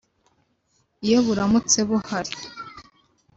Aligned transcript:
iyo 1.05 1.19
buramutse 1.25 1.79
buhari 1.89 2.33